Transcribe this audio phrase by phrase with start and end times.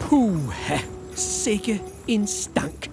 [0.00, 0.78] Puha,
[1.14, 2.90] sikke en stank.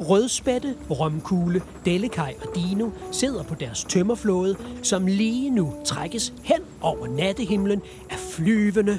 [0.00, 7.06] Rødspætte, Romkugle, Dellekaj og Dino sidder på deres tømmerflåde, som lige nu trækkes hen over
[7.06, 8.98] nattehimlen af flyvende,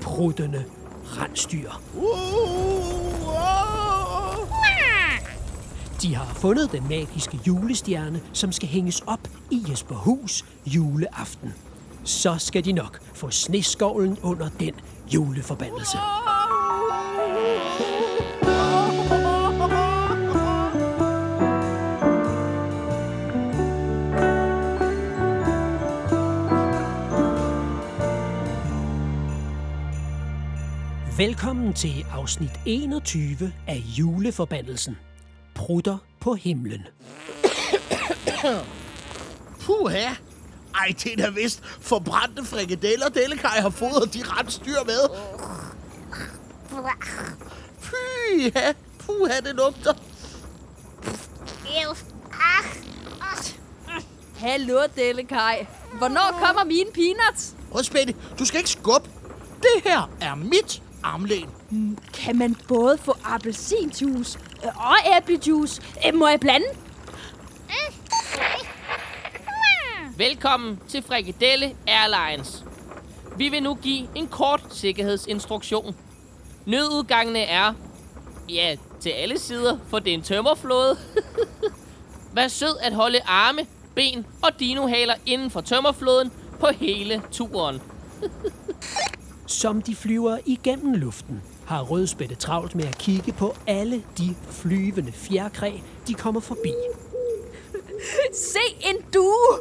[0.00, 0.64] pruttende
[1.04, 1.70] rensdyr.
[6.02, 11.54] De har fundet den magiske julestjerne, som skal hænges op i Jesperhus juleaften.
[12.04, 14.74] Så skal de nok få sneskovlen under den
[15.14, 15.98] juleforbandelse.
[31.18, 34.96] Velkommen til afsnit 21 af Juleforbandelsen.
[35.54, 36.82] Prutter på himlen.
[39.60, 40.33] Puha!
[40.74, 45.00] Ej, det er da vist forbrændte frikadeller, Dellekaj har fodret de rensdyr med.
[47.82, 48.72] Pyha!
[48.98, 49.92] Puha, det lugter.
[54.36, 55.66] Hallo, Dellekaj.
[55.98, 57.54] Hvornår kommer mine peanuts?
[57.74, 59.10] Rødspætte, du skal ikke skubbe.
[59.62, 61.48] Det her er mit armlæn.
[62.14, 65.82] Kan man både få appelsinjuice øh, og æblejuice?
[66.06, 66.66] Øh, Må jeg blande?
[70.16, 72.64] Velkommen til Frikadelle Airlines.
[73.36, 75.96] Vi vil nu give en kort sikkerhedsinstruktion.
[76.66, 77.72] Nødudgangene er,
[78.48, 80.96] ja, til alle sider, for det er en tømmerflåde.
[82.34, 87.82] Vær sød at holde arme, ben og dinohaler inden for tømmerflåden på hele turen.
[89.46, 95.12] Som de flyver igennem luften, har rødspætte travlt med at kigge på alle de flyvende
[95.12, 95.72] fjerkræ,
[96.06, 96.72] de kommer forbi.
[98.32, 99.58] Se en due!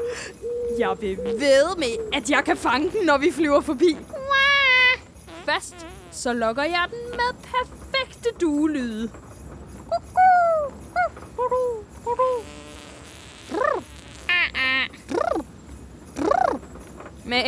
[0.79, 3.97] Jeg vil ved med, at jeg kan fange den, når vi flyver forbi.
[5.45, 9.09] Først så lokker jeg den med perfekte duelyde.
[17.25, 17.43] Med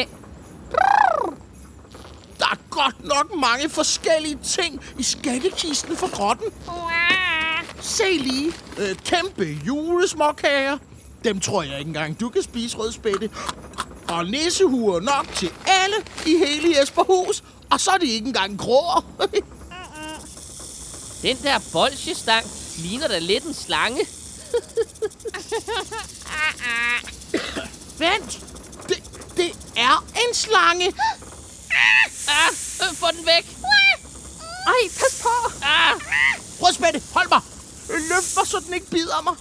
[2.39, 6.47] Der er godt nok mange forskellige ting i skattekisten for grotten.
[7.81, 8.53] Se lige.
[8.77, 10.77] Øh, kæmpe julesmåkager.
[11.25, 13.29] Dem tror jeg ikke engang, du kan spise rødspætte.
[14.07, 17.43] Og nissehuer nok til alle i hele Jesperhus.
[17.71, 19.01] Og så er de ikke engang grå.
[21.21, 22.45] Den der bolsjestang
[22.77, 23.99] ligner da lidt en slange.
[27.99, 28.39] Vent.
[28.89, 29.03] Det,
[29.37, 30.93] det er en slange.
[32.27, 32.53] Ah,
[32.93, 33.57] få den væk.
[34.67, 35.29] Ej, pas på!
[35.61, 35.99] Ah,
[36.61, 37.41] Rødspætte, hold mig.
[37.89, 39.33] Løft mig, så den ikke bider mig.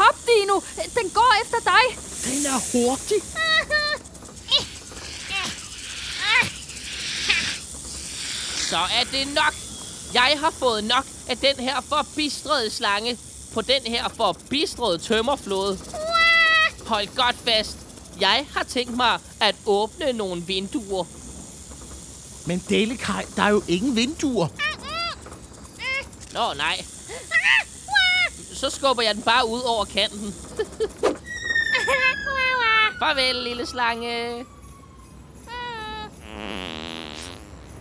[0.00, 0.60] Hop, Dino!
[1.00, 1.84] Den går efter dig!
[2.24, 3.22] Den er hurtig.
[8.70, 9.54] så er det nok.
[10.14, 13.18] Jeg har fået nok af den her forbistrede slange
[13.54, 15.78] på den her forbistrede tømmerflåde.
[16.86, 17.76] Hold godt fast.
[18.20, 21.04] Jeg har tænkt mig at åbne nogle vinduer.
[22.46, 24.48] Men Delekaj, der er jo ingen vinduer.
[26.32, 26.84] Nå, nej.
[28.60, 30.34] Så skubber jeg den bare ud over kanten.
[32.98, 34.44] Farvel, lille slange.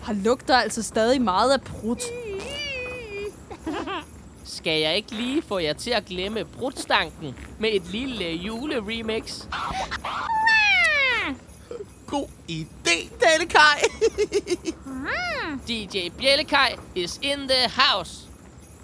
[0.04, 2.02] Han lugter altså stadig meget af prut.
[4.58, 9.34] Skal jeg ikke lige få jer til at glemme brudstanken med et lille juleremix?
[12.08, 13.82] God idé, Delekaj.
[15.68, 18.12] DJ Bjellekaj is in the house.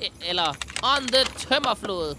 [0.02, 0.54] E- Eller
[0.94, 2.16] on the tømmerflod.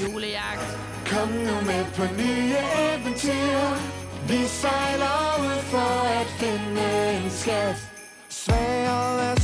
[0.00, 0.78] Julejagt.
[1.06, 3.60] Kom nu med på nye eventyr
[4.28, 7.76] Vi sejler ud for at finde en skat
[8.28, 9.39] Sværet er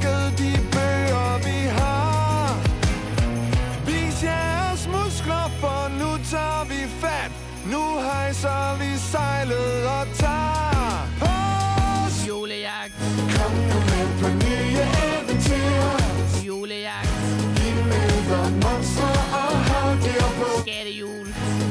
[0.00, 2.54] tjekket de bøger, vi har.
[3.86, 7.32] Vis jeres muskler, for nu tager vi fat.
[7.72, 11.32] Nu hejser vi sejlet og tager på
[12.28, 12.94] Julejagt.
[13.36, 15.82] Kom nu med på nye eventyr.
[16.46, 17.12] Julejagt.
[17.56, 21.26] Vi møder monster og havdyr på Skattehjul.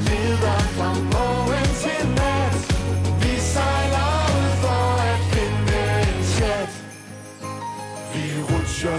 [0.08, 1.69] Leder fra morgen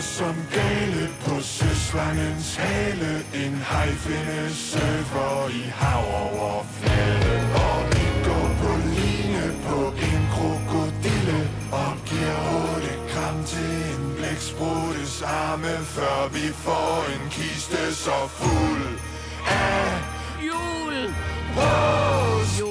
[0.03, 9.47] som gale på søslangens hale En hejfinde surfer i havoverfladen Og vi går på line
[9.67, 11.41] på en krokodille
[11.73, 18.89] Og giver otte gram til en blækspruttes arme Før vi får en kiste så fuld
[19.47, 19.91] af
[20.49, 21.15] Jul!
[22.59, 22.70] Julejagt!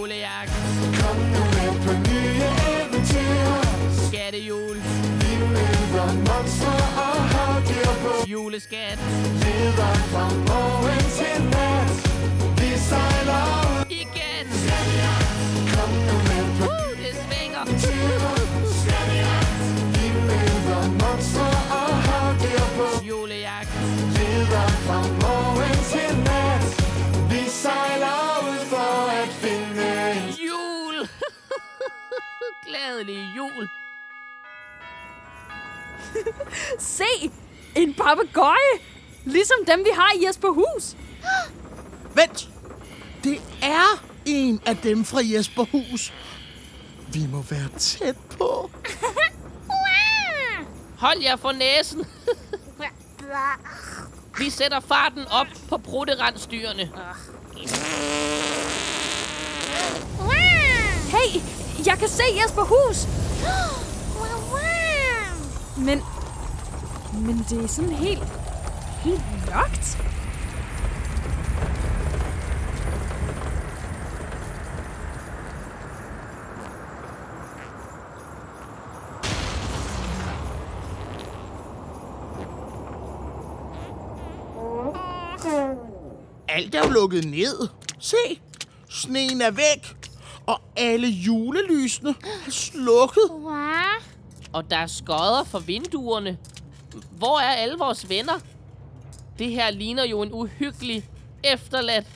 [8.49, 8.99] Juleskat!
[9.41, 11.91] Leder fra morgen til nat
[12.59, 14.47] Vi sejler ud Igen!
[15.73, 17.63] Kom nu med på Uh, det svinger!
[19.95, 21.91] Vi møder monster og
[22.77, 23.73] på Julejagt!
[24.15, 26.63] Leder fra morgen til nat
[27.31, 29.89] Vi sejler ud for at finde
[30.47, 30.97] Jul!
[32.65, 33.69] Glædelig jul!
[36.79, 37.31] Se!
[37.79, 38.75] En papegøje!
[39.25, 40.95] Ligesom dem, vi har i Jesperhus.
[42.13, 42.49] Vent!
[43.23, 46.13] Det er en af dem fra Jesperhus.
[47.13, 48.71] Vi må være tæt på.
[51.05, 52.05] Hold jer for næsen!
[54.37, 56.91] Vi sætter farten op på brutterensdyrene.
[61.09, 61.41] Hey,
[61.85, 63.07] jeg kan se Jesperhus.
[65.85, 66.03] Men,
[67.19, 68.27] men det er sådan helt,
[69.03, 69.97] helt mørkt.
[86.47, 87.67] Alt er jo lukket ned.
[87.99, 88.15] Se,
[88.89, 90.09] sneen er væk.
[90.47, 92.09] Og alle julelysene
[92.47, 93.29] er slukket.
[94.53, 96.37] Og der er skodder for vinduerne.
[97.17, 98.39] Hvor er alle vores venner?
[99.39, 101.09] Det her ligner jo en uhyggelig,
[101.43, 102.07] efterladt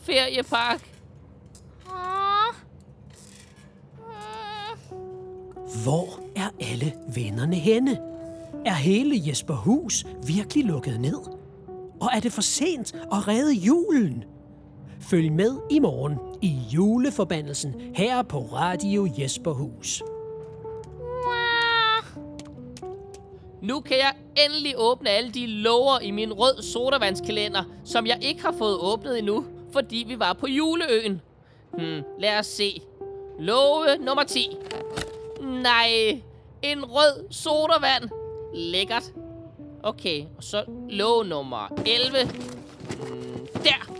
[0.00, 0.90] feriepark.
[5.82, 7.98] Hvor er alle vennerne henne?
[8.66, 11.18] Er hele Jesperhus virkelig lukket ned?
[12.00, 14.24] Og er det for sent at redde julen?
[15.00, 20.02] Følg med i morgen i juleforbandelsen her på Radio Jesperhus.
[23.66, 24.14] Nu kan jeg
[24.44, 29.18] endelig åbne alle de lover i min rød sodavandskalender, som jeg ikke har fået åbnet
[29.18, 31.20] endnu, fordi vi var på juleøen.
[31.72, 32.80] Hmm, lad os se.
[33.38, 34.56] Love nummer 10.
[35.42, 36.20] Nej,
[36.62, 38.10] en rød sodavand.
[38.54, 39.04] Lækkert.
[39.82, 42.30] Okay, og så love nummer 11.
[42.90, 43.92] Hmm, der.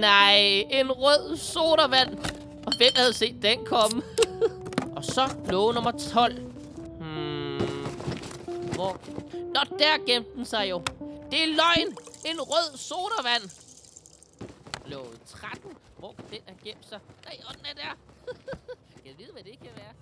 [0.00, 0.36] Nej,
[0.70, 2.18] en rød sodavand.
[2.66, 4.02] Og hvem havde set den komme?
[4.96, 6.51] og så love nummer 12
[8.82, 9.00] hvor.
[9.54, 10.82] Nå, der gemte den sig jo.
[11.30, 11.96] Det er løgn.
[12.26, 13.42] En rød sodavand.
[14.86, 15.70] Lå 13.
[15.98, 16.98] Hvor den er gemt sig.
[17.24, 17.96] Nej, og den er der.
[18.94, 19.92] kan jeg vide, hvad det kan være?